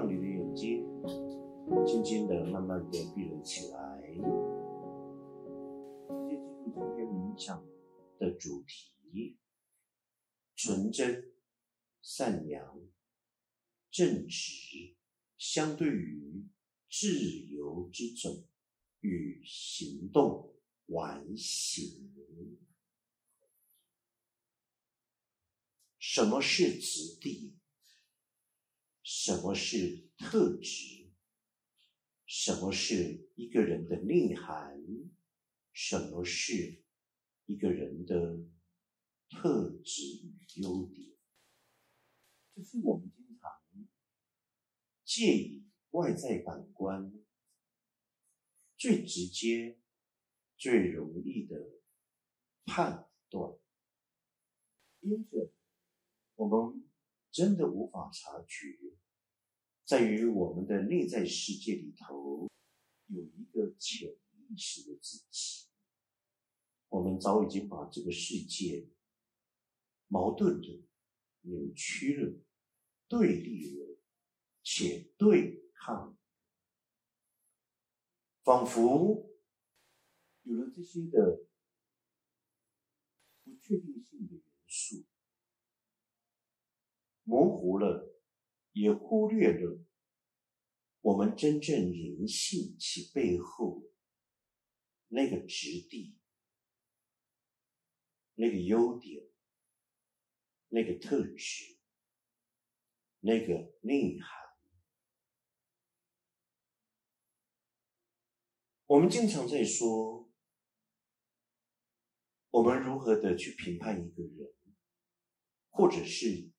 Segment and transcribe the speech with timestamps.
[0.00, 0.82] 让你的眼睛
[1.86, 4.00] 轻轻的、慢慢的闭了起来。
[6.08, 7.62] 直接进入今天冥想
[8.18, 9.36] 的主题：
[10.56, 11.34] 纯真、
[12.00, 12.80] 善良、
[13.90, 14.96] 正直，
[15.36, 16.46] 相对于
[16.90, 17.12] 自
[17.54, 18.44] 由之种
[19.00, 20.54] 与行动
[20.86, 22.08] 完形。
[25.98, 27.59] 什么是子弟？
[29.22, 31.10] 什么是特质？
[32.24, 34.82] 什么是一个人的内涵？
[35.74, 36.82] 什么是
[37.44, 38.46] 一个人的
[39.28, 41.14] 特质与优点？
[42.54, 43.86] 这是我们经常
[45.04, 47.12] 借以外在感官
[48.78, 49.78] 最直接、
[50.56, 51.72] 最容易的
[52.64, 53.58] 判断，
[55.00, 55.52] 因此。
[56.36, 56.88] 我们
[57.30, 58.78] 真的无法察觉，
[59.90, 62.48] 在于我们的内在世界里头
[63.08, 64.08] 有一个潜
[64.46, 65.66] 意识的自己。
[66.90, 68.88] 我们早已经把这个世界
[70.06, 70.86] 矛盾的、
[71.40, 72.38] 扭曲了、
[73.08, 73.98] 对立了，
[74.62, 76.16] 且对抗，
[78.44, 79.28] 仿佛
[80.42, 81.48] 有了这些的
[83.42, 85.04] 不确定性的元素。
[87.24, 88.09] 模糊了，
[88.80, 89.84] 也忽略了
[91.02, 93.82] 我们真正人性其背后
[95.08, 96.18] 那个质地、
[98.34, 99.22] 那个优点、
[100.68, 101.76] 那个特质、
[103.18, 104.30] 那个内涵。
[108.86, 110.32] 我们经常在说，
[112.50, 114.54] 我们如何的去评判一个人，
[115.68, 116.50] 或者是。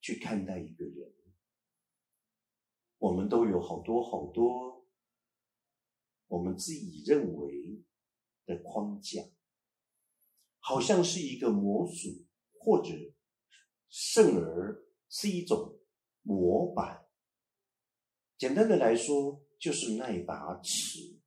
[0.00, 1.12] 去看待一个人，
[2.98, 4.86] 我们都有好多好多
[6.26, 7.82] 我们自己认为
[8.44, 9.22] 的框架，
[10.58, 12.26] 好像是一个模组，
[12.58, 12.90] 或者
[13.88, 15.78] 甚而是一种
[16.22, 17.06] 模板。
[18.36, 21.18] 简单的来说，就是那一把尺，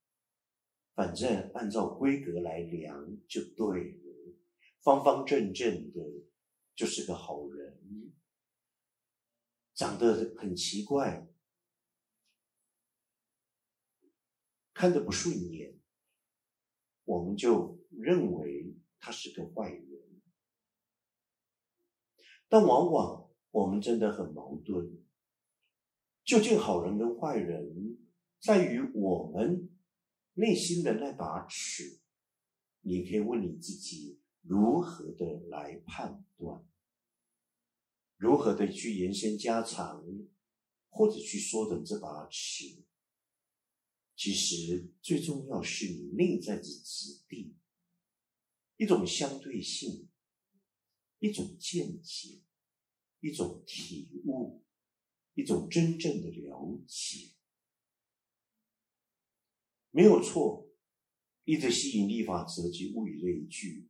[0.94, 4.36] 反正按照规格来量就对了，
[4.82, 6.00] 方方正正的，
[6.76, 7.80] 就是个好人。
[9.74, 11.28] 长得很奇怪，
[14.82, 15.80] 看着不顺眼，
[17.04, 19.86] 我们就认为他是个坏人。
[22.50, 25.06] 但往往我们真的很矛盾，
[26.26, 28.00] 究竟好人跟坏人，
[28.40, 29.70] 在于我们
[30.34, 32.00] 内心的那把尺。
[32.80, 36.66] 你可以问你自己，如何的来判断？
[38.18, 40.04] 如何的去延伸加长，
[40.90, 42.82] 或者去缩短这把尺？
[44.22, 47.56] 其实最重要是你内在的质地，
[48.78, 50.08] 一种相对性，
[51.18, 52.44] 一种见解，
[53.20, 54.64] 一种体悟，
[55.34, 57.32] 一种真正的了解，
[59.90, 60.70] 没有错。
[61.46, 63.90] 一直吸引力法则及物以类聚，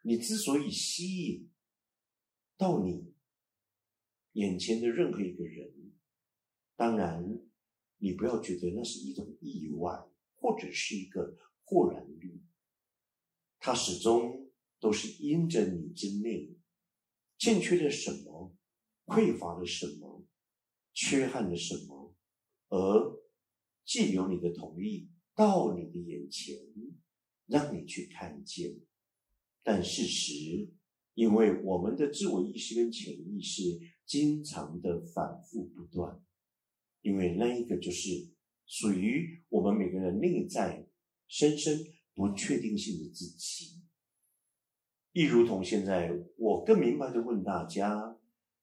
[0.00, 1.50] 你之所以吸引。
[2.56, 3.12] 到你
[4.32, 5.92] 眼前的任何一个人，
[6.74, 7.38] 当然，
[8.04, 9.90] 你不要觉得那是一种意外，
[10.34, 12.38] 或者是一个豁然率，
[13.58, 16.54] 它始终都是因着你之内
[17.38, 18.54] 欠缺了什么，
[19.06, 20.26] 匮乏了什么，
[20.92, 22.14] 缺憾了什么，
[22.68, 23.24] 而
[23.86, 26.58] 既有你的同意到你的眼前，
[27.46, 28.78] 让你去看见，
[29.62, 30.70] 但事实。
[31.14, 33.62] 因为我们的自我意识跟潜意识
[34.04, 36.20] 经常的反复不断，
[37.04, 38.08] 因为那一个就是
[38.66, 40.88] 属于我们每个人内在
[41.28, 41.78] 深深
[42.14, 43.82] 不确定性的自己。
[45.12, 48.18] 亦如同现在，我更明白的问大家：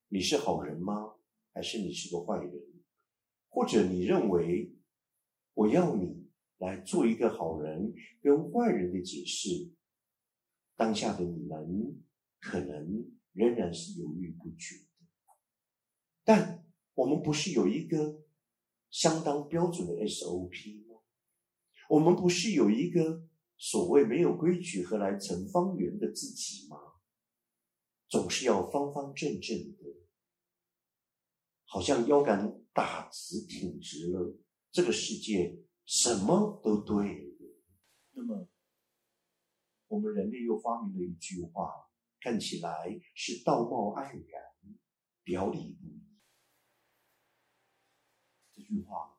[0.08, 1.14] 你是好人吗？
[1.54, 2.52] 还是你是个坏人？
[3.48, 4.74] 或者你认为
[5.54, 6.26] 我要你
[6.58, 9.70] 来做一个好人跟坏人的解释？
[10.76, 12.02] 当下的你们。
[12.44, 14.88] 可能仍然是犹豫不决的，
[16.24, 18.21] 但我们不是有一个
[18.92, 21.00] 相当标准的 SOP 吗？
[21.88, 26.76] 我们不是有一个所谓没有规矩何来成方圆的自己吗？
[28.08, 30.06] 总是要方方正正的，
[31.64, 34.38] 好像腰杆打直挺直了，
[34.70, 37.34] 这个世界什么都对。
[38.12, 38.46] 那么，
[39.88, 41.88] 我们人类又发明了一句话。
[42.20, 44.42] 看起来是道貌岸然，
[45.24, 46.01] 表里不一。
[48.72, 49.18] 句话，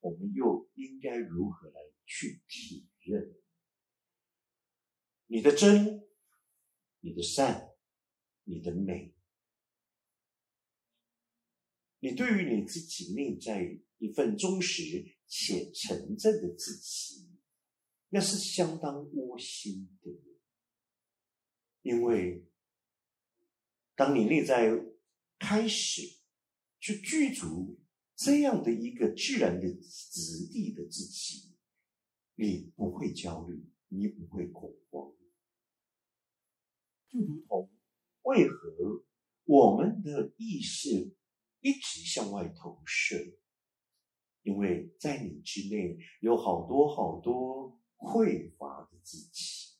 [0.00, 3.34] 我们又应该如何来去体认
[5.26, 6.06] 你的真、
[7.00, 7.72] 你的善、
[8.44, 9.14] 你的美？
[12.00, 17.38] 你对于你自己内在一份忠实且纯正的自己，
[18.08, 20.10] 那是相当窝心的，
[21.82, 22.46] 因为
[23.94, 24.72] 当你内在
[25.38, 26.02] 开始
[26.78, 27.79] 去具足
[28.22, 31.54] 这样的一个自然的质地的自己，
[32.34, 35.10] 你不会焦虑，你不会恐慌，
[37.08, 37.70] 就如同
[38.24, 39.06] 为何
[39.44, 41.16] 我们的意识。
[41.62, 43.38] 一直向外投射，
[44.40, 49.76] 因为在你之内有好多好多匮乏的自己。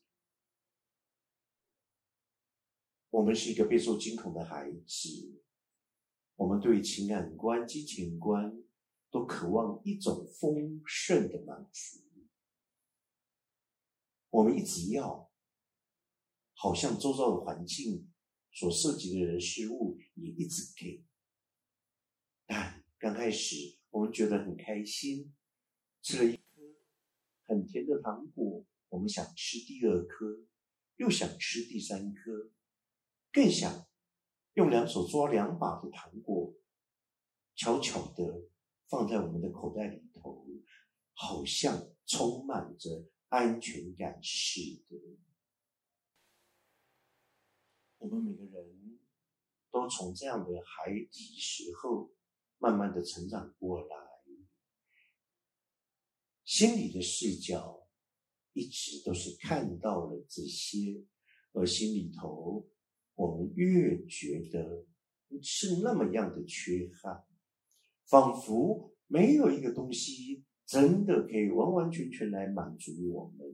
[3.09, 5.41] 我们是一个备受惊恐的孩子，
[6.41, 8.65] 我们对情感观、金钱观
[9.11, 12.01] 都渴望一种丰盛的满足。
[14.31, 15.31] 我们一直要，
[16.55, 18.11] 好像周遭的环境
[18.53, 21.05] 所涉及的人事物也一直给。
[22.47, 25.35] 但刚开始，我们觉得很开心，
[26.01, 26.43] 吃了一颗
[27.45, 30.47] 很甜的糖果，我们想吃第二颗，
[30.97, 32.51] 又想吃第三颗，
[33.31, 33.90] 更想
[34.55, 36.55] 用两手抓两把的糖果，
[37.55, 38.49] 悄悄的
[38.88, 40.47] 放在我们的口袋里头，
[41.14, 44.97] 好像充满着安全感似的。
[47.99, 48.99] 我们每个人
[49.70, 52.12] 都从这样的孩提时候。
[52.62, 53.97] 慢慢的成长过来，
[56.44, 57.88] 心里的视角
[58.52, 61.06] 一直都是看到了这些，
[61.52, 62.69] 而心里头
[63.21, 64.87] 我们越觉得
[65.43, 67.23] 是那么样的缺憾，
[68.07, 73.47] 仿佛没有一个东西真的可以完完全全来满足我们。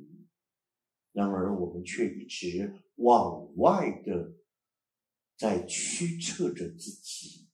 [1.10, 4.36] 然而我们却一直往外的
[5.36, 7.48] 在驱策着自己。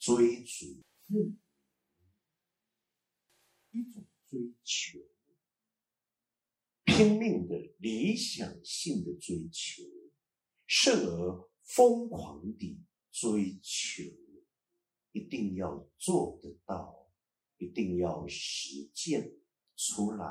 [0.00, 0.82] 追逐，
[3.70, 4.98] 一种追求，
[6.82, 9.84] 拼命的理想性的追求，
[10.74, 12.80] 甚而疯狂地
[13.10, 14.02] 追求，
[15.12, 17.10] 一定要做得到，
[17.58, 19.36] 一定要实践
[19.76, 20.24] 出来，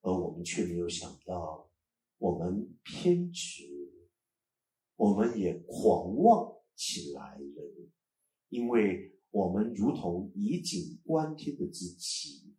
[0.00, 1.70] 而我们却没有想到，
[2.16, 4.08] 我们偏执，
[4.96, 6.58] 我们也狂妄。
[6.76, 7.90] 起来了，
[8.48, 12.54] 因为我们如同以景观天的自己，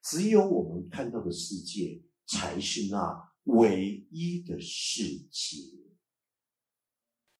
[0.00, 5.83] 只有我们看到的世界才是那唯一的事情。